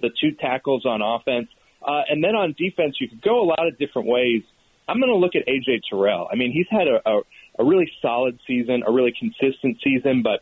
the 0.00 0.10
two 0.20 0.32
tackles 0.40 0.86
on 0.86 1.02
offense. 1.02 1.48
Uh, 1.82 2.02
and 2.08 2.22
then 2.22 2.36
on 2.36 2.54
defense, 2.56 2.96
you 3.00 3.08
could 3.08 3.20
go 3.20 3.42
a 3.42 3.46
lot 3.46 3.66
of 3.66 3.76
different 3.78 4.08
ways. 4.08 4.42
I'm 4.88 5.00
going 5.00 5.10
to 5.10 5.18
look 5.18 5.34
at 5.34 5.46
AJ 5.46 5.82
Terrell. 5.90 6.28
I 6.32 6.36
mean, 6.36 6.52
he's 6.52 6.66
had 6.70 6.86
a, 6.86 7.00
a, 7.04 7.20
a 7.58 7.64
really 7.64 7.90
solid 8.00 8.38
season, 8.46 8.84
a 8.86 8.92
really 8.92 9.12
consistent 9.18 9.78
season, 9.82 10.22
but 10.22 10.40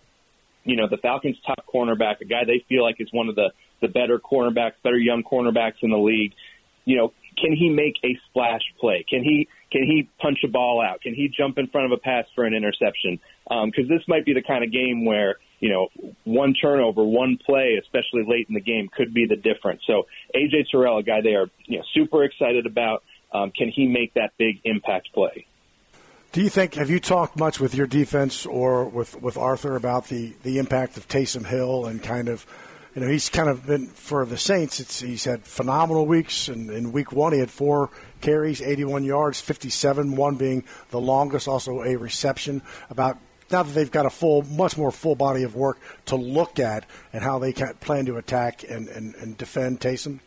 you 0.64 0.76
know, 0.76 0.88
the 0.90 0.96
Falcons' 0.98 1.36
top 1.46 1.64
cornerback, 1.72 2.20
a 2.20 2.24
guy 2.24 2.44
they 2.44 2.64
feel 2.68 2.82
like 2.82 2.96
is 3.00 3.08
one 3.12 3.28
of 3.28 3.36
the 3.36 3.52
the 3.80 3.88
better 3.88 4.18
cornerbacks, 4.18 4.72
better 4.82 4.98
young 4.98 5.22
cornerbacks 5.22 5.82
in 5.82 5.90
the 5.90 5.98
league. 5.98 6.32
You 6.84 6.96
know, 6.96 7.12
can 7.38 7.54
he 7.54 7.70
make 7.70 7.94
a 8.04 8.18
splash 8.28 8.62
play? 8.80 9.04
Can 9.08 9.22
he 9.22 9.48
Can 9.70 9.82
he 9.82 10.08
punch 10.20 10.38
a 10.44 10.48
ball 10.48 10.80
out? 10.80 11.00
Can 11.00 11.14
he 11.14 11.28
jump 11.28 11.58
in 11.58 11.66
front 11.68 11.86
of 11.86 11.92
a 11.92 12.00
pass 12.00 12.24
for 12.34 12.44
an 12.44 12.54
interception? 12.54 13.18
Because 13.44 13.84
um, 13.84 13.88
this 13.88 14.02
might 14.06 14.24
be 14.24 14.32
the 14.32 14.42
kind 14.42 14.62
of 14.62 14.72
game 14.72 15.04
where 15.04 15.36
you 15.60 15.70
know 15.70 15.88
one 16.24 16.54
turnover, 16.54 17.04
one 17.04 17.38
play, 17.44 17.78
especially 17.80 18.24
late 18.26 18.46
in 18.48 18.54
the 18.54 18.60
game, 18.60 18.88
could 18.94 19.12
be 19.12 19.26
the 19.26 19.36
difference. 19.36 19.82
So 19.86 20.06
AJ 20.34 20.70
Terrell, 20.70 20.98
a 20.98 21.02
guy 21.02 21.20
they 21.22 21.34
are 21.34 21.48
you 21.64 21.78
know 21.78 21.84
super 21.94 22.24
excited 22.24 22.66
about. 22.66 23.02
Um, 23.32 23.50
can 23.50 23.68
he 23.74 23.86
make 23.88 24.14
that 24.14 24.32
big 24.38 24.60
impact 24.64 25.12
play? 25.12 25.46
Do 26.32 26.42
you 26.42 26.50
think 26.50 26.74
have 26.74 26.90
you 26.90 27.00
talked 27.00 27.38
much 27.38 27.58
with 27.58 27.74
your 27.74 27.86
defense 27.86 28.46
or 28.46 28.84
with 28.84 29.20
with 29.20 29.36
Arthur 29.36 29.74
about 29.74 30.08
the 30.08 30.34
the 30.42 30.58
impact 30.58 30.96
of 30.96 31.08
Taysom 31.08 31.46
Hill 31.46 31.86
and 31.86 32.02
kind 32.02 32.28
of 32.28 32.46
you 32.96 33.02
know, 33.02 33.08
he's 33.08 33.28
kind 33.28 33.50
of 33.50 33.66
been 33.66 33.88
for 33.88 34.24
the 34.24 34.38
Saints. 34.38 34.80
It's 34.80 35.00
he's 35.00 35.24
had 35.24 35.44
phenomenal 35.44 36.06
weeks. 36.06 36.48
And 36.48 36.70
in 36.70 36.92
week 36.92 37.12
one, 37.12 37.34
he 37.34 37.40
had 37.40 37.50
four 37.50 37.90
carries, 38.22 38.62
81 38.62 39.04
yards, 39.04 39.38
57, 39.38 40.16
one 40.16 40.36
being 40.36 40.64
the 40.90 41.00
longest. 41.00 41.46
Also 41.46 41.82
a 41.82 41.96
reception. 41.96 42.62
About 42.88 43.18
now 43.50 43.62
that 43.62 43.74
they've 43.74 43.90
got 43.90 44.06
a 44.06 44.10
full, 44.10 44.42
much 44.44 44.78
more 44.78 44.90
full 44.90 45.14
body 45.14 45.42
of 45.42 45.54
work 45.54 45.78
to 46.06 46.16
look 46.16 46.58
at 46.58 46.86
and 47.12 47.22
how 47.22 47.38
they 47.38 47.52
can 47.52 47.74
plan 47.74 48.06
to 48.06 48.16
attack 48.16 48.64
and 48.64 48.88
and, 48.88 49.14
and 49.16 49.36
defend 49.36 49.78
Taysom. 49.78 50.20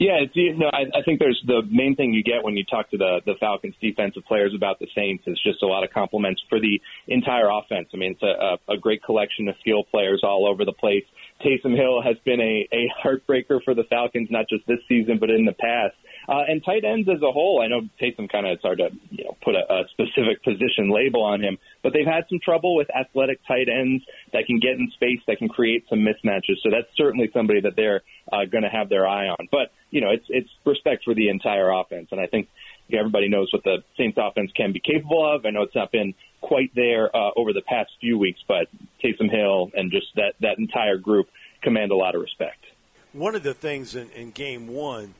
Yeah, 0.00 0.16
it's, 0.24 0.34
you 0.34 0.56
know, 0.56 0.70
I, 0.72 0.98
I 0.98 1.02
think 1.04 1.20
there's 1.20 1.40
the 1.46 1.60
main 1.70 1.94
thing 1.94 2.14
you 2.14 2.22
get 2.22 2.42
when 2.42 2.56
you 2.56 2.64
talk 2.64 2.88
to 2.90 2.96
the 2.96 3.20
the 3.26 3.34
Falcons 3.38 3.74
defensive 3.82 4.24
players 4.24 4.54
about 4.56 4.78
the 4.78 4.88
Saints 4.94 5.24
is 5.26 5.38
just 5.44 5.62
a 5.62 5.66
lot 5.66 5.84
of 5.84 5.90
compliments 5.90 6.42
for 6.48 6.58
the 6.58 6.80
entire 7.06 7.50
offense. 7.50 7.88
I 7.92 7.98
mean, 7.98 8.16
it's 8.18 8.22
a, 8.22 8.72
a 8.72 8.78
great 8.78 9.04
collection 9.04 9.46
of 9.48 9.56
skill 9.60 9.84
players 9.84 10.22
all 10.24 10.48
over 10.48 10.64
the 10.64 10.72
place. 10.72 11.04
Taysom 11.44 11.76
Hill 11.76 12.02
has 12.02 12.16
been 12.24 12.40
a, 12.40 12.68
a 12.72 12.90
heartbreaker 13.02 13.62
for 13.64 13.74
the 13.74 13.84
Falcons, 13.84 14.28
not 14.30 14.48
just 14.48 14.66
this 14.66 14.80
season, 14.88 15.18
but 15.18 15.30
in 15.30 15.44
the 15.44 15.52
past. 15.52 15.94
Uh, 16.28 16.42
and 16.46 16.62
tight 16.64 16.84
ends 16.84 17.08
as 17.08 17.22
a 17.22 17.32
whole, 17.32 17.60
I 17.62 17.66
know 17.66 17.80
Taysom 18.00 18.30
kind 18.30 18.46
of 18.46 18.52
it's 18.52 18.62
hard 18.62 18.78
to 18.78 18.90
you 19.10 19.24
know 19.24 19.36
put 19.42 19.54
a, 19.54 19.64
a 19.72 19.84
specific 19.90 20.44
position 20.44 20.90
label 20.90 21.24
on 21.24 21.42
him, 21.42 21.58
but 21.82 21.92
they've 21.92 22.06
had 22.06 22.24
some 22.28 22.38
trouble 22.44 22.76
with 22.76 22.88
athletic 22.94 23.40
tight 23.48 23.68
ends 23.68 24.04
that 24.32 24.46
can 24.46 24.60
get 24.60 24.72
in 24.72 24.90
space, 24.94 25.20
that 25.26 25.38
can 25.38 25.48
create 25.48 25.86
some 25.88 26.00
mismatches. 26.00 26.60
So 26.62 26.70
that's 26.70 26.88
certainly 26.94 27.30
somebody 27.32 27.62
that 27.62 27.74
they're 27.74 28.02
uh, 28.30 28.44
going 28.44 28.64
to 28.64 28.68
have 28.68 28.88
their 28.88 29.08
eye 29.08 29.28
on. 29.28 29.48
But 29.50 29.72
you 29.90 30.00
know, 30.00 30.10
it's 30.10 30.26
it's 30.28 30.50
respect 30.64 31.04
for 31.04 31.14
the 31.14 31.30
entire 31.30 31.70
offense, 31.70 32.08
and 32.12 32.20
I 32.20 32.26
think 32.26 32.48
everybody 32.92 33.28
knows 33.28 33.52
what 33.52 33.64
the 33.64 33.78
Saints 33.96 34.18
offense 34.20 34.50
can 34.54 34.72
be 34.72 34.80
capable 34.80 35.24
of. 35.34 35.46
I 35.46 35.50
know 35.50 35.62
it's 35.62 35.74
not 35.74 35.92
been 35.92 36.14
quite 36.40 36.74
there 36.74 37.14
uh, 37.14 37.30
over 37.36 37.52
the 37.52 37.62
past 37.62 37.90
few 38.00 38.18
weeks, 38.18 38.40
but 38.46 38.68
Taysom 39.02 39.30
Hill 39.30 39.70
and 39.74 39.90
just 39.90 40.06
that 40.16 40.34
that 40.40 40.58
entire 40.58 40.96
group 40.96 41.28
command 41.62 41.92
a 41.92 41.96
lot 41.96 42.14
of 42.14 42.20
respect. 42.20 42.64
One 43.12 43.34
of 43.34 43.42
the 43.42 43.54
things 43.54 43.96
in, 43.96 44.10
in 44.10 44.30
game 44.30 44.68
one 44.68 45.14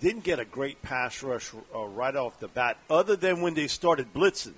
didn't 0.00 0.24
get 0.24 0.38
a 0.38 0.44
great 0.44 0.82
pass 0.82 1.22
rush 1.22 1.52
uh, 1.74 1.84
right 1.84 2.14
off 2.14 2.40
the 2.40 2.48
bat, 2.48 2.76
other 2.90 3.16
than 3.16 3.40
when 3.40 3.54
they 3.54 3.68
started 3.68 4.12
blitzing. 4.12 4.54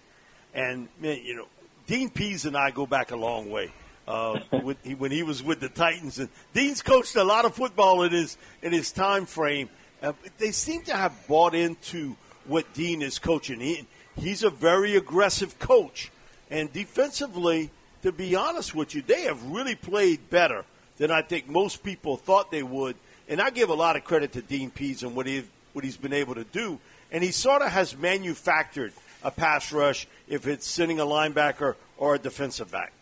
And 0.55 0.89
man, 0.99 1.21
you 1.23 1.37
know, 1.37 1.47
Dean 1.87 2.11
Pees 2.11 2.45
and 2.45 2.57
I 2.57 2.71
go 2.71 2.87
back 2.87 3.11
a 3.11 3.17
long 3.17 3.51
way. 3.51 3.73
Uh, 4.07 4.41
with, 4.63 4.79
he, 4.83 4.95
when 4.95 5.11
he 5.11 5.23
was 5.23 5.43
with 5.43 5.61
the 5.61 5.69
Titans, 5.69 6.19
and 6.19 6.31
Dean's 6.55 6.83
coached 6.83 7.15
a 7.17 7.25
lot 7.25 7.45
of 7.45 7.55
football 7.55 8.03
in 8.03 8.13
his 8.13 8.37
in 8.63 8.73
his 8.73 8.91
time 8.91 9.27
frame. 9.27 9.69
Uh, 10.01 10.13
they 10.39 10.53
seem 10.53 10.83
to 10.83 10.95
have 10.95 11.13
bought 11.27 11.55
into 11.55 12.17
what 12.47 12.73
Dean 12.73 13.03
is 13.03 13.19
coaching. 13.19 13.61
He, 13.61 13.87
he's 14.19 14.43
a 14.43 14.51
very 14.51 14.97
aggressive 14.97 15.59
coach, 15.59 16.11
and 16.51 16.73
defensively, 16.73 17.71
to 18.03 18.13
be 18.13 18.35
honest 18.35 18.75
with 18.75 18.95
you, 18.95 19.03
they 19.03 19.23
have 19.23 19.43
really 19.45 19.75
played 19.75 20.31
better 20.31 20.65
than 20.97 21.11
I 21.11 21.23
think 21.23 21.49
most 21.49 21.83
people 21.83 22.17
thought 22.17 22.51
they 22.51 22.63
would 22.63 22.97
and 23.29 23.41
I 23.41 23.51
give 23.51 23.69
a 23.69 23.75
lot 23.75 23.97
of 23.97 24.05
credit 24.05 24.33
to 24.33 24.43
Dean 24.43 24.71
Pees 24.71 25.03
and 25.03 25.15
what 25.15 25.27
he 25.27 25.45
what 25.73 25.85
he's 25.85 25.97
been 25.97 26.15
able 26.15 26.35
to 26.35 26.45
do. 26.45 26.79
And 27.13 27.23
he 27.23 27.31
sort 27.31 27.63
of 27.63 27.69
has 27.69 27.97
manufactured 27.97 28.93
a 29.23 29.31
pass 29.31 29.71
rush 29.73 30.09
if 30.27 30.47
it's 30.47 30.67
sitting 30.67 30.99
a 30.99 31.05
linebacker 31.05 31.75
or 31.99 32.15
a 32.15 32.19
defensive 32.19 32.71
back. 32.71 32.93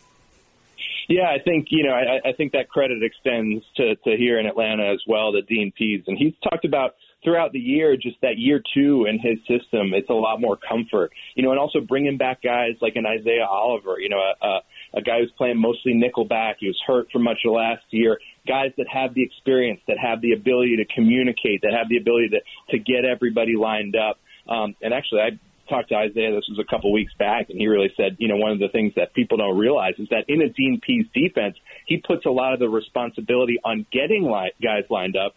Yeah, 1.07 1.29
I 1.29 1.39
think 1.39 1.67
you 1.69 1.83
know 1.83 1.93
I, 1.93 2.29
I 2.29 2.33
think 2.33 2.51
that 2.51 2.69
credit 2.69 3.01
extends 3.01 3.63
to, 3.77 3.95
to 3.95 4.17
here 4.17 4.37
in 4.39 4.45
Atlanta 4.45 4.91
as 4.91 5.01
well 5.07 5.31
to 5.31 5.41
Dean 5.41 5.71
Pees, 5.71 6.03
and 6.07 6.17
he's 6.17 6.33
talked 6.43 6.65
about 6.65 6.95
throughout 7.27 7.51
the 7.51 7.59
year, 7.59 7.97
just 7.97 8.15
that 8.21 8.37
year 8.37 8.61
two 8.73 9.05
in 9.05 9.19
his 9.19 9.37
system, 9.39 9.91
it's 9.93 10.09
a 10.09 10.13
lot 10.13 10.39
more 10.39 10.55
comfort, 10.55 11.11
you 11.35 11.43
know, 11.43 11.51
and 11.51 11.59
also 11.59 11.81
bringing 11.81 12.15
back 12.15 12.41
guys 12.41 12.75
like 12.81 12.95
an 12.95 13.05
Isaiah 13.05 13.45
Oliver, 13.45 13.99
you 13.99 14.07
know, 14.07 14.19
a, 14.19 14.45
a, 14.47 14.59
a 14.99 15.01
guy 15.01 15.19
who's 15.19 15.31
playing 15.37 15.59
mostly 15.59 15.93
nickel 15.93 16.23
back. 16.23 16.55
He 16.61 16.67
was 16.67 16.79
hurt 16.87 17.07
for 17.11 17.19
much 17.19 17.39
of 17.45 17.51
last 17.51 17.83
year 17.89 18.17
guys 18.47 18.71
that 18.77 18.87
have 18.87 19.13
the 19.13 19.23
experience, 19.23 19.81
that 19.89 19.97
have 19.99 20.21
the 20.21 20.31
ability 20.31 20.77
to 20.77 20.85
communicate, 20.95 21.63
that 21.63 21.73
have 21.77 21.89
the 21.89 21.97
ability 21.97 22.29
to, 22.29 22.39
to 22.71 22.79
get 22.79 23.03
everybody 23.03 23.57
lined 23.57 23.97
up. 23.97 24.19
Um, 24.47 24.77
and 24.81 24.93
actually, 24.93 25.19
I 25.19 25.29
talked 25.67 25.89
to 25.89 25.95
Isaiah, 25.95 26.31
this 26.33 26.47
was 26.47 26.63
a 26.65 26.69
couple 26.71 26.93
weeks 26.93 27.11
back, 27.19 27.49
and 27.49 27.59
he 27.59 27.67
really 27.67 27.91
said, 27.97 28.15
you 28.19 28.29
know, 28.29 28.37
one 28.37 28.51
of 28.51 28.59
the 28.59 28.69
things 28.69 28.93
that 28.95 29.13
people 29.13 29.35
don't 29.35 29.57
realize 29.57 29.95
is 29.99 30.07
that 30.11 30.23
in 30.29 30.41
a 30.41 30.47
Dean 30.47 30.79
Pees 30.81 31.07
defense, 31.13 31.57
he 31.85 31.97
puts 31.97 32.25
a 32.25 32.29
lot 32.29 32.53
of 32.53 32.59
the 32.59 32.69
responsibility 32.69 33.59
on 33.65 33.85
getting 33.91 34.23
li- 34.23 34.53
guys 34.63 34.83
lined 34.89 35.17
up 35.17 35.35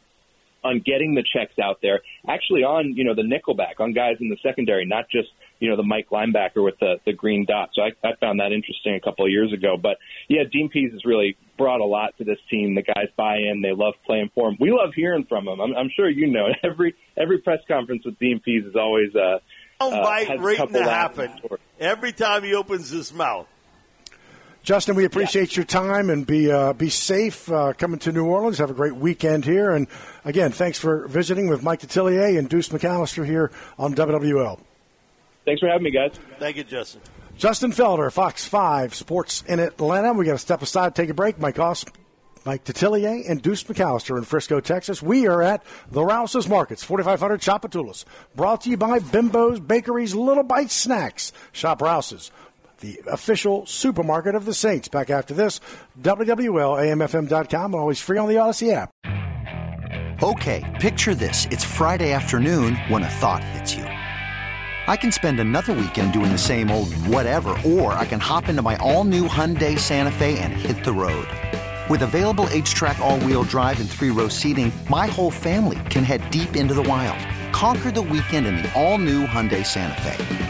on 0.63 0.83
getting 0.85 1.15
the 1.15 1.23
checks 1.23 1.59
out 1.63 1.79
there, 1.83 2.01
actually 2.29 2.63
on 2.63 2.95
you 2.95 3.05
know 3.05 3.15
the 3.15 3.23
nickelback, 3.23 3.81
on 3.81 3.93
guys 3.93 4.17
in 4.21 4.29
the 4.29 4.37
secondary, 4.43 4.85
not 4.87 5.09
just 5.11 5.29
you 5.59 5.69
know 5.69 5.77
the 5.77 5.83
Mike 5.83 6.09
linebacker 6.11 6.65
with 6.65 6.79
the 6.81 6.97
the 7.05 7.13
green 7.13 7.45
dot. 7.47 7.71
So 7.75 7.83
I, 7.83 7.91
I 8.07 8.15
found 8.21 8.41
that 8.41 8.53
interesting 8.53 8.95
a 8.95 9.01
couple 9.01 9.25
of 9.25 9.31
years 9.31 9.53
ago. 9.53 9.77
But 9.81 9.99
yeah, 10.29 10.43
Dean 10.51 10.69
Pees 10.69 10.93
has 10.93 11.05
really 11.05 11.37
brought 11.57 11.81
a 11.81 11.85
lot 11.85 12.17
to 12.19 12.25
this 12.25 12.39
team. 12.51 12.75
The 12.75 12.83
guys 12.83 13.09
buy 13.17 13.37
in; 13.37 13.63
they 13.63 13.73
love 13.73 13.95
playing 14.07 14.31
for 14.35 14.49
him. 14.49 14.57
We 14.59 14.71
love 14.71 14.91
hearing 14.95 15.25
from 15.29 15.47
him. 15.47 15.61
I'm, 15.61 15.77
I'm 15.77 15.91
sure 15.95 16.09
you 16.09 16.27
know 16.27 16.49
every 16.63 16.95
every 17.17 17.39
press 17.39 17.61
conference 17.69 18.05
with 18.05 18.19
Dean 18.19 18.41
Pees 18.45 18.65
is 18.65 18.77
always 18.77 19.15
uh, 19.15 19.39
uh, 19.81 20.37
waiting 20.39 20.73
to 20.73 20.85
happen 20.85 21.33
every 21.79 22.13
time 22.13 22.43
he 22.43 22.55
opens 22.55 22.91
his 22.91 23.13
mouth. 23.13 23.47
Justin, 24.63 24.95
we 24.95 25.05
appreciate 25.05 25.53
yeah. 25.53 25.61
your 25.61 25.65
time 25.65 26.11
and 26.11 26.27
be 26.27 26.51
uh, 26.51 26.75
be 26.75 26.91
safe 26.91 27.51
uh, 27.51 27.73
coming 27.73 27.99
to 28.01 28.13
New 28.13 28.27
Orleans. 28.27 28.59
Have 28.59 28.71
a 28.71 28.75
great 28.75 28.95
weekend 28.95 29.45
here, 29.45 29.71
and 29.71 29.87
again, 30.25 30.53
thanks 30.53 30.79
for 30.79 31.09
visiting 31.09 31.49
with 31.49 31.63
Mike 31.63 31.81
Detillier 31.81 32.39
and 32.39 32.49
Deuce 32.49 32.69
McAllister 32.69 33.25
here 33.25 33.51
on 33.79 33.95
WWL. 33.95 34.61
Thanks 35.47 35.61
for 35.61 35.69
having 35.69 35.85
me, 35.85 35.91
guys. 35.91 36.13
Thank 36.39 36.57
you, 36.57 36.65
Justin. 36.65 37.01
Justin 37.39 37.73
Felder, 37.73 38.13
Fox 38.13 38.47
Five 38.47 38.95
Sports 38.95 39.43
in 39.49 39.61
Atlanta. 39.61 40.13
We 40.13 40.27
got 40.27 40.33
to 40.33 40.39
step 40.39 40.61
aside, 40.61 40.95
take 40.95 41.09
a 41.09 41.15
break. 41.15 41.39
Mike 41.39 41.57
Hoss, 41.57 41.87
Mike 42.45 42.65
Detillier, 42.65 43.29
and 43.31 43.41
Deuce 43.41 43.65
McAllister 43.65 44.19
in 44.19 44.25
Frisco, 44.25 44.61
Texas. 44.61 45.03
We 45.03 45.27
are 45.27 45.43
at 45.43 45.65
the 45.91 46.05
Rouse's 46.05 46.47
Markets, 46.47 46.85
4500 46.85 47.41
Tchoupitoulas. 47.41 48.05
Brought 48.37 48.61
to 48.63 48.71
you 48.71 48.77
by 48.77 48.99
Bimbo's 48.99 49.59
Bakeries 49.59 50.15
Little 50.15 50.43
Bite 50.43 50.71
Snacks. 50.71 51.33
Shop 51.53 51.81
Rouse's 51.81 52.31
the 52.81 53.01
official 53.11 53.65
supermarket 53.67 54.35
of 54.35 54.45
the 54.45 54.55
Saints. 54.55 54.89
Back 54.89 55.11
after 55.11 55.33
this, 55.33 55.61
WWLAMFM.com 56.03 57.75
always 57.75 58.01
free 58.01 58.19
on 58.19 58.29
the 58.29 58.35
Audacy 58.35 58.73
app. 58.73 58.91
Okay, 60.23 60.63
picture 60.81 61.15
this. 61.15 61.47
It's 61.51 61.65
Friday 61.65 62.13
afternoon 62.13 62.77
when 62.89 63.03
a 63.03 63.09
thought 63.09 63.43
hits 63.43 63.75
you. 63.75 63.85
I 63.85 64.97
can 64.97 65.13
spend 65.13 65.41
another 65.41 65.73
weekend 65.73 66.13
doing 66.13 66.31
the 66.31 66.37
same 66.37 66.71
old 66.71 66.93
whatever, 67.07 67.57
or 67.65 67.95
I 67.95 68.05
can 68.05 68.21
hop 68.21 68.49
into 68.49 68.61
my 68.61 68.77
all 68.77 69.05
new 69.05 69.29
Hyundai 69.29 69.79
Santa 69.79 70.11
Fe 70.11 70.39
and 70.41 70.53
hit 70.53 70.85
the 70.85 70.93
road. 70.93 71.27
With 71.89 72.03
available 72.03 72.45
HTRAC, 72.47 72.99
all 72.99 73.19
wheel 73.21 73.45
drive, 73.45 73.81
and 73.81 73.89
three 73.89 74.11
row 74.11 74.29
seating, 74.29 74.71
my 74.91 75.07
whole 75.07 75.31
family 75.31 75.79
can 75.89 76.05
head 76.05 76.31
deep 76.31 76.55
into 76.55 76.75
the 76.75 76.83
wild. 76.83 77.19
Conquer 77.53 77.91
the 77.91 78.03
weekend 78.03 78.47
in 78.47 78.57
the 78.57 78.71
all 78.75 78.99
new 78.99 79.27
Hyundai 79.27 79.65
Santa 79.65 80.01
Fe. 80.03 80.50